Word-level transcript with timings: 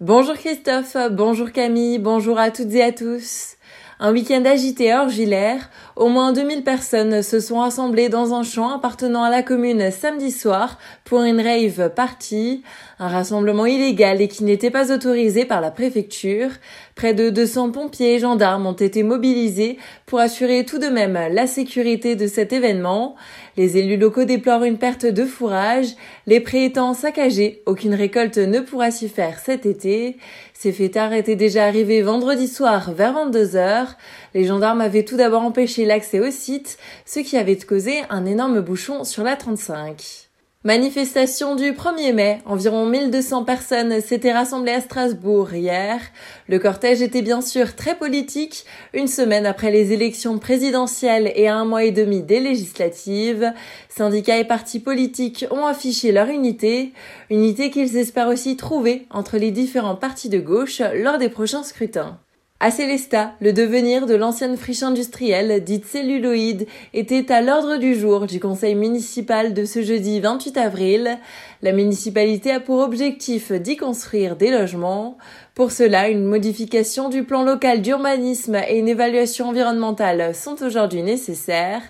Bonjour 0.00 0.34
Christophe, 0.34 0.96
bonjour 1.12 1.52
Camille, 1.52 2.00
bonjour 2.00 2.36
à 2.36 2.50
toutes 2.50 2.74
et 2.74 2.82
à 2.82 2.90
tous. 2.90 3.54
Un 4.00 4.12
week-end 4.12 4.44
agité 4.44 4.92
hors 4.92 5.08
gilaire, 5.08 5.70
au 5.94 6.08
moins 6.08 6.32
2000 6.32 6.64
personnes 6.64 7.22
se 7.22 7.38
sont 7.38 7.60
rassemblées 7.60 8.08
dans 8.08 8.34
un 8.34 8.42
champ 8.42 8.74
appartenant 8.74 9.22
à 9.22 9.30
la 9.30 9.44
commune 9.44 9.92
samedi 9.92 10.32
soir 10.32 10.80
pour 11.04 11.22
une 11.22 11.40
rave 11.40 11.90
party, 11.94 12.64
un 12.98 13.06
rassemblement 13.06 13.66
illégal 13.66 14.20
et 14.20 14.26
qui 14.26 14.42
n'était 14.42 14.72
pas 14.72 14.92
autorisé 14.92 15.44
par 15.44 15.60
la 15.60 15.70
préfecture. 15.70 16.50
Près 16.96 17.14
de 17.14 17.30
200 17.30 17.70
pompiers 17.70 18.14
et 18.14 18.18
gendarmes 18.18 18.66
ont 18.66 18.72
été 18.72 19.04
mobilisés 19.04 19.78
pour 20.06 20.18
assurer 20.18 20.64
tout 20.64 20.78
de 20.78 20.88
même 20.88 21.16
la 21.30 21.46
sécurité 21.46 22.16
de 22.16 22.26
cet 22.26 22.52
événement. 22.52 23.14
Les 23.56 23.78
élus 23.78 23.96
locaux 23.96 24.24
déplorent 24.24 24.64
une 24.64 24.78
perte 24.78 25.06
de 25.06 25.24
fourrage, 25.24 25.88
les 26.26 26.40
prés 26.40 26.64
étant 26.64 26.92
saccagés, 26.92 27.62
aucune 27.66 27.94
récolte 27.94 28.38
ne 28.38 28.60
pourra 28.60 28.90
s'y 28.90 29.08
faire 29.08 29.38
cet 29.38 29.64
été. 29.64 30.16
Ces 30.54 30.72
fêtards 30.72 31.12
étaient 31.12 31.36
déjà 31.36 31.64
arrivés 31.64 32.02
vendredi 32.02 32.48
soir 32.48 32.92
vers 32.92 33.12
22 33.12 33.56
heures. 33.56 33.94
Les 34.34 34.44
gendarmes 34.44 34.80
avaient 34.80 35.04
tout 35.04 35.16
d'abord 35.16 35.42
empêché 35.42 35.84
l'accès 35.84 36.20
au 36.20 36.30
site, 36.30 36.78
ce 37.06 37.20
qui 37.20 37.36
avait 37.36 37.56
causé 37.56 38.00
un 38.10 38.26
énorme 38.26 38.60
bouchon 38.60 39.04
sur 39.04 39.22
la 39.22 39.36
35. 39.36 40.30
Manifestation 40.66 41.56
du 41.56 41.72
1er 41.72 42.14
mai. 42.14 42.38
Environ 42.46 42.86
1200 42.86 43.44
personnes 43.44 44.00
s'étaient 44.00 44.32
rassemblées 44.32 44.72
à 44.72 44.80
Strasbourg 44.80 45.52
hier. 45.52 46.00
Le 46.48 46.58
cortège 46.58 47.02
était 47.02 47.20
bien 47.20 47.42
sûr 47.42 47.76
très 47.76 47.94
politique. 47.94 48.64
Une 48.94 49.06
semaine 49.06 49.44
après 49.44 49.70
les 49.70 49.92
élections 49.92 50.38
présidentielles 50.38 51.30
et 51.36 51.48
un 51.48 51.66
mois 51.66 51.84
et 51.84 51.90
demi 51.90 52.22
des 52.22 52.40
législatives, 52.40 53.52
syndicats 53.90 54.38
et 54.38 54.46
partis 54.46 54.80
politiques 54.80 55.44
ont 55.50 55.66
affiché 55.66 56.12
leur 56.12 56.28
unité. 56.28 56.94
Unité 57.28 57.70
qu'ils 57.70 57.98
espèrent 57.98 58.28
aussi 58.28 58.56
trouver 58.56 59.06
entre 59.10 59.36
les 59.36 59.50
différents 59.50 59.96
partis 59.96 60.30
de 60.30 60.38
gauche 60.38 60.80
lors 60.94 61.18
des 61.18 61.28
prochains 61.28 61.62
scrutins. 61.62 62.18
À 62.64 62.70
Célestat, 62.70 63.34
le 63.42 63.52
devenir 63.52 64.06
de 64.06 64.14
l'ancienne 64.14 64.56
friche 64.56 64.82
industrielle, 64.82 65.62
dite 65.64 65.84
celluloïde, 65.84 66.66
était 66.94 67.30
à 67.30 67.42
l'ordre 67.42 67.76
du 67.76 67.94
jour 67.94 68.24
du 68.24 68.40
conseil 68.40 68.74
municipal 68.74 69.52
de 69.52 69.66
ce 69.66 69.82
jeudi 69.82 70.18
28 70.18 70.56
avril. 70.56 71.18
La 71.60 71.72
municipalité 71.72 72.52
a 72.52 72.60
pour 72.60 72.78
objectif 72.78 73.52
d'y 73.52 73.76
construire 73.76 74.36
des 74.36 74.50
logements. 74.50 75.18
Pour 75.54 75.72
cela, 75.72 76.08
une 76.08 76.24
modification 76.24 77.10
du 77.10 77.24
plan 77.24 77.44
local 77.44 77.82
d'urbanisme 77.82 78.58
et 78.66 78.78
une 78.78 78.88
évaluation 78.88 79.50
environnementale 79.50 80.34
sont 80.34 80.62
aujourd'hui 80.62 81.02
nécessaires. 81.02 81.82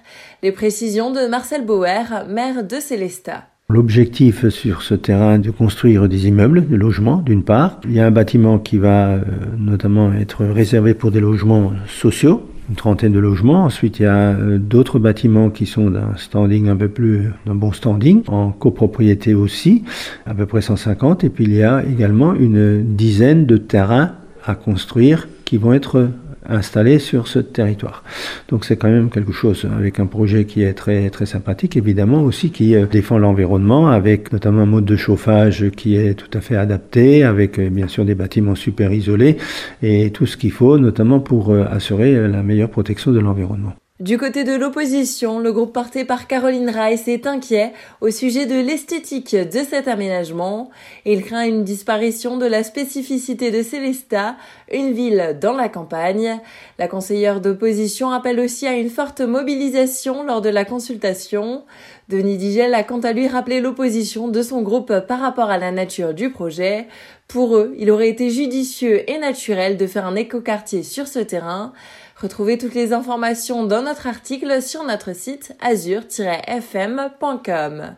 Les 0.42 0.50
précisions 0.50 1.12
de 1.12 1.28
Marcel 1.28 1.64
Bauer, 1.64 2.24
maire 2.26 2.64
de 2.64 2.80
Célestat. 2.80 3.44
L'objectif 3.70 4.46
sur 4.50 4.82
ce 4.82 4.94
terrain 4.94 5.38
de 5.38 5.50
construire 5.50 6.06
des 6.06 6.28
immeubles, 6.28 6.66
des 6.68 6.76
logements 6.76 7.22
d'une 7.22 7.42
part. 7.42 7.80
Il 7.86 7.92
y 7.92 8.00
a 8.00 8.04
un 8.04 8.10
bâtiment 8.10 8.58
qui 8.58 8.76
va 8.76 9.12
euh, 9.12 9.22
notamment 9.56 10.12
être 10.12 10.44
réservé 10.44 10.92
pour 10.92 11.10
des 11.10 11.20
logements 11.20 11.72
sociaux, 11.88 12.46
une 12.68 12.74
trentaine 12.74 13.14
de 13.14 13.18
logements. 13.18 13.64
Ensuite, 13.64 14.00
il 14.00 14.02
y 14.02 14.06
a 14.06 14.32
euh, 14.32 14.58
d'autres 14.58 14.98
bâtiments 14.98 15.48
qui 15.48 15.64
sont 15.64 15.88
d'un 15.88 16.14
standing 16.16 16.68
un 16.68 16.76
peu 16.76 16.88
plus, 16.88 17.30
d'un 17.46 17.54
bon 17.54 17.72
standing, 17.72 18.22
en 18.26 18.50
copropriété 18.50 19.32
aussi, 19.32 19.82
à 20.26 20.34
peu 20.34 20.44
près 20.44 20.60
150. 20.60 21.24
Et 21.24 21.30
puis 21.30 21.44
il 21.44 21.54
y 21.54 21.62
a 21.62 21.82
également 21.90 22.34
une 22.34 22.94
dizaine 22.94 23.46
de 23.46 23.56
terrains 23.56 24.12
à 24.44 24.56
construire 24.56 25.26
qui 25.46 25.56
vont 25.56 25.72
être 25.72 26.10
installés 26.48 26.98
sur 26.98 27.28
ce 27.28 27.38
territoire. 27.38 28.02
Donc 28.48 28.64
c'est 28.64 28.76
quand 28.76 28.88
même 28.88 29.10
quelque 29.10 29.32
chose 29.32 29.66
avec 29.76 30.00
un 30.00 30.06
projet 30.06 30.44
qui 30.44 30.62
est 30.62 30.74
très 30.74 31.10
très 31.10 31.26
sympathique, 31.26 31.76
évidemment 31.76 32.22
aussi 32.22 32.50
qui 32.50 32.74
euh, 32.74 32.86
défend 32.86 33.18
l'environnement 33.18 33.88
avec 33.88 34.32
notamment 34.32 34.62
un 34.62 34.66
mode 34.66 34.84
de 34.84 34.96
chauffage 34.96 35.70
qui 35.70 35.96
est 35.96 36.14
tout 36.14 36.30
à 36.36 36.40
fait 36.40 36.56
adapté, 36.56 37.24
avec 37.24 37.58
euh, 37.58 37.70
bien 37.70 37.88
sûr 37.88 38.04
des 38.04 38.14
bâtiments 38.14 38.54
super 38.54 38.92
isolés 38.92 39.36
et 39.82 40.10
tout 40.10 40.26
ce 40.26 40.36
qu'il 40.36 40.52
faut, 40.52 40.78
notamment 40.78 41.20
pour 41.20 41.50
euh, 41.50 41.64
assurer 41.70 42.28
la 42.28 42.42
meilleure 42.42 42.70
protection 42.70 43.12
de 43.12 43.20
l'environnement. 43.20 43.74
Du 44.04 44.18
côté 44.18 44.44
de 44.44 44.52
l'opposition, 44.52 45.38
le 45.38 45.50
groupe 45.50 45.72
porté 45.72 46.04
par 46.04 46.26
Caroline 46.26 46.68
Rice 46.68 47.08
est 47.08 47.26
inquiet 47.26 47.72
au 48.02 48.10
sujet 48.10 48.44
de 48.44 48.54
l'esthétique 48.54 49.34
de 49.34 49.60
cet 49.60 49.88
aménagement. 49.88 50.68
Il 51.06 51.24
craint 51.24 51.46
une 51.46 51.64
disparition 51.64 52.36
de 52.36 52.44
la 52.44 52.64
spécificité 52.64 53.50
de 53.50 53.62
Célestat, 53.62 54.36
une 54.70 54.92
ville 54.92 55.38
dans 55.40 55.54
la 55.54 55.70
campagne. 55.70 56.38
La 56.78 56.86
conseillère 56.86 57.40
d'opposition 57.40 58.10
appelle 58.10 58.40
aussi 58.40 58.66
à 58.66 58.74
une 58.74 58.90
forte 58.90 59.22
mobilisation 59.22 60.22
lors 60.22 60.42
de 60.42 60.50
la 60.50 60.66
consultation. 60.66 61.64
Denis 62.10 62.36
Digel 62.36 62.74
a 62.74 62.82
quant 62.82 63.00
à 63.00 63.14
lui 63.14 63.26
rappelé 63.26 63.62
l'opposition 63.62 64.28
de 64.28 64.42
son 64.42 64.60
groupe 64.60 64.92
par 65.08 65.20
rapport 65.20 65.48
à 65.48 65.56
la 65.56 65.70
nature 65.70 66.12
du 66.12 66.28
projet. 66.28 66.88
Pour 67.26 67.56
eux, 67.56 67.74
il 67.78 67.90
aurait 67.90 68.10
été 68.10 68.28
judicieux 68.28 69.10
et 69.10 69.16
naturel 69.16 69.78
de 69.78 69.86
faire 69.86 70.04
un 70.04 70.14
écoquartier 70.14 70.82
sur 70.82 71.08
ce 71.08 71.20
terrain. 71.20 71.72
Retrouvez 72.16 72.58
toutes 72.58 72.74
les 72.74 72.92
informations 72.92 73.64
dans 73.64 73.82
notre 73.82 74.06
article 74.06 74.62
sur 74.62 74.84
notre 74.84 75.14
site 75.14 75.56
azur-fm.com. 75.60 77.96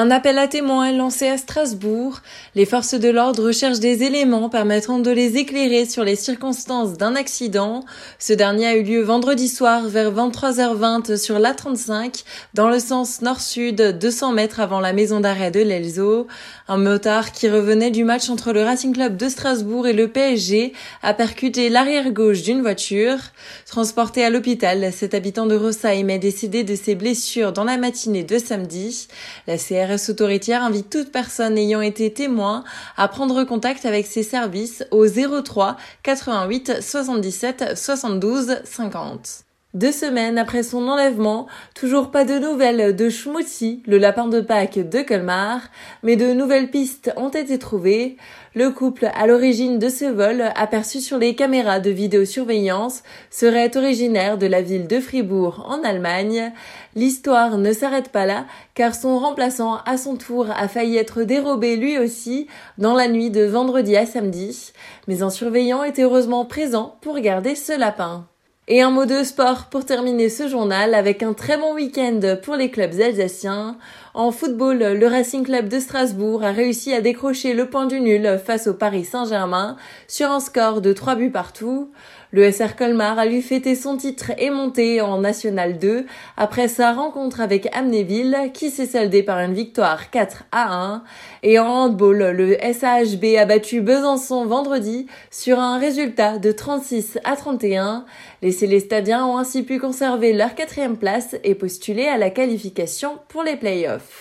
Un 0.00 0.12
appel 0.12 0.38
à 0.38 0.46
témoins 0.46 0.90
est 0.90 0.96
lancé 0.96 1.26
à 1.26 1.36
Strasbourg. 1.36 2.20
Les 2.54 2.66
forces 2.66 2.94
de 2.94 3.08
l'ordre 3.08 3.42
recherchent 3.42 3.80
des 3.80 4.04
éléments 4.04 4.48
permettant 4.48 5.00
de 5.00 5.10
les 5.10 5.38
éclairer 5.38 5.86
sur 5.86 6.04
les 6.04 6.14
circonstances 6.14 6.92
d'un 6.92 7.16
accident. 7.16 7.84
Ce 8.20 8.32
dernier 8.32 8.66
a 8.68 8.76
eu 8.76 8.84
lieu 8.84 9.02
vendredi 9.02 9.48
soir 9.48 9.88
vers 9.88 10.12
23h20 10.12 11.16
sur 11.16 11.40
l'A35 11.40 12.22
dans 12.54 12.68
le 12.68 12.78
sens 12.78 13.22
nord-sud, 13.22 13.98
200 13.98 14.30
mètres 14.34 14.60
avant 14.60 14.78
la 14.78 14.92
maison 14.92 15.18
d'arrêt 15.18 15.50
de 15.50 15.62
l'Elzo. 15.62 16.28
Un 16.68 16.78
motard 16.78 17.32
qui 17.32 17.48
revenait 17.48 17.90
du 17.90 18.04
match 18.04 18.30
entre 18.30 18.52
le 18.52 18.62
Racing 18.62 18.94
Club 18.94 19.16
de 19.16 19.28
Strasbourg 19.28 19.88
et 19.88 19.94
le 19.94 20.06
PSG 20.06 20.74
a 21.02 21.12
percuté 21.12 21.70
l'arrière 21.70 22.12
gauche 22.12 22.42
d'une 22.42 22.60
voiture. 22.60 23.18
Transporté 23.66 24.22
à 24.24 24.30
l'hôpital, 24.30 24.92
cet 24.92 25.12
habitant 25.14 25.46
de 25.46 25.56
Rossheim 25.56 26.08
est 26.08 26.20
décédé 26.20 26.62
de 26.62 26.76
ses 26.76 26.94
blessures 26.94 27.52
dans 27.52 27.64
la 27.64 27.78
matinée 27.78 28.22
de 28.22 28.38
samedi. 28.38 29.08
La 29.48 29.58
CRS 29.96 30.10
autoritaire 30.10 30.62
invite 30.62 30.90
toute 30.90 31.12
personne 31.12 31.56
ayant 31.56 31.80
été 31.80 32.12
témoin 32.12 32.64
à 32.96 33.08
prendre 33.08 33.44
contact 33.44 33.84
avec 33.84 34.06
ses 34.06 34.22
services 34.22 34.84
au 34.90 35.06
03 35.06 35.76
88 36.02 36.82
77 36.82 37.76
72 37.76 38.58
50. 38.64 39.47
Deux 39.74 39.92
semaines 39.92 40.38
après 40.38 40.62
son 40.62 40.88
enlèvement, 40.88 41.46
toujours 41.74 42.10
pas 42.10 42.24
de 42.24 42.38
nouvelles 42.38 42.96
de 42.96 43.10
Schmutzi, 43.10 43.82
le 43.86 43.98
lapin 43.98 44.26
de 44.26 44.40
Pâques 44.40 44.78
de 44.78 45.02
Colmar, 45.02 45.60
mais 46.02 46.16
de 46.16 46.32
nouvelles 46.32 46.70
pistes 46.70 47.12
ont 47.18 47.28
été 47.28 47.58
trouvées. 47.58 48.16
Le 48.54 48.70
couple 48.70 49.10
à 49.14 49.26
l'origine 49.26 49.78
de 49.78 49.90
ce 49.90 50.06
vol, 50.06 50.42
aperçu 50.56 51.00
sur 51.02 51.18
les 51.18 51.34
caméras 51.34 51.80
de 51.80 51.90
vidéosurveillance, 51.90 53.02
serait 53.30 53.76
originaire 53.76 54.38
de 54.38 54.46
la 54.46 54.62
ville 54.62 54.86
de 54.86 55.00
Fribourg 55.00 55.66
en 55.68 55.84
Allemagne. 55.84 56.50
L'histoire 56.96 57.58
ne 57.58 57.74
s'arrête 57.74 58.08
pas 58.08 58.24
là, 58.24 58.46
car 58.72 58.94
son 58.94 59.18
remplaçant 59.18 59.80
à 59.84 59.98
son 59.98 60.16
tour 60.16 60.46
a 60.50 60.66
failli 60.68 60.96
être 60.96 61.24
dérobé 61.24 61.76
lui 61.76 61.98
aussi 61.98 62.46
dans 62.78 62.94
la 62.94 63.06
nuit 63.06 63.28
de 63.28 63.44
vendredi 63.44 63.98
à 63.98 64.06
samedi, 64.06 64.72
mais 65.08 65.20
un 65.20 65.28
surveillant 65.28 65.84
était 65.84 66.04
heureusement 66.04 66.46
présent 66.46 66.96
pour 67.02 67.20
garder 67.20 67.54
ce 67.54 67.78
lapin. 67.78 68.26
Et 68.70 68.82
un 68.82 68.90
mot 68.90 69.06
de 69.06 69.24
sport 69.24 69.68
pour 69.70 69.86
terminer 69.86 70.28
ce 70.28 70.46
journal 70.46 70.92
avec 70.92 71.22
un 71.22 71.32
très 71.32 71.56
bon 71.56 71.74
week-end 71.74 72.20
pour 72.42 72.54
les 72.54 72.70
clubs 72.70 73.00
alsaciens. 73.00 73.78
En 74.18 74.32
football, 74.32 74.78
le 74.78 75.06
Racing 75.06 75.44
Club 75.44 75.68
de 75.68 75.78
Strasbourg 75.78 76.42
a 76.42 76.50
réussi 76.50 76.92
à 76.92 77.00
décrocher 77.00 77.54
le 77.54 77.70
point 77.70 77.86
du 77.86 78.00
nul 78.00 78.40
face 78.44 78.66
au 78.66 78.74
Paris 78.74 79.04
Saint-Germain 79.04 79.76
sur 80.08 80.32
un 80.32 80.40
score 80.40 80.80
de 80.80 80.92
3 80.92 81.14
buts 81.14 81.30
partout. 81.30 81.92
Le 82.32 82.50
SR 82.50 82.74
Colmar 82.76 83.18
a 83.18 83.26
lui 83.26 83.40
fêté 83.40 83.76
son 83.76 83.96
titre 83.96 84.32
et 84.36 84.50
monté 84.50 85.00
en 85.00 85.18
National 85.18 85.78
2 85.78 86.04
après 86.36 86.66
sa 86.66 86.92
rencontre 86.92 87.40
avec 87.40 87.68
Amnéville 87.72 88.50
qui 88.52 88.70
s'est 88.70 88.86
soldée 88.86 89.22
par 89.22 89.38
une 89.38 89.54
victoire 89.54 90.10
4 90.10 90.44
à 90.50 90.74
1. 90.74 91.04
Et 91.44 91.60
en 91.60 91.66
handball, 91.66 92.32
le 92.32 92.56
SAHB 92.60 93.36
a 93.38 93.46
battu 93.46 93.80
Besançon 93.80 94.44
vendredi 94.46 95.06
sur 95.30 95.60
un 95.60 95.78
résultat 95.78 96.38
de 96.38 96.50
36 96.50 97.18
à 97.22 97.36
31. 97.36 98.04
Les 98.42 98.52
Célestadiens 98.52 99.24
ont 99.24 99.38
ainsi 99.38 99.62
pu 99.62 99.78
conserver 99.78 100.32
leur 100.32 100.56
quatrième 100.56 100.96
place 100.96 101.36
et 101.44 101.54
postuler 101.54 102.08
à 102.08 102.18
la 102.18 102.30
qualification 102.30 103.18
pour 103.28 103.42
les 103.42 103.56
playoffs. 103.56 104.07
life. 104.08 104.18